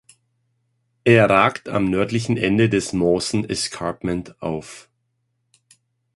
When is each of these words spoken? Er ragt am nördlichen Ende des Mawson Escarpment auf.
Er 1.03 1.29
ragt 1.29 1.69
am 1.69 1.85
nördlichen 1.85 2.35
Ende 2.35 2.69
des 2.69 2.91
Mawson 2.91 3.45
Escarpment 3.47 4.33
auf. 4.41 4.89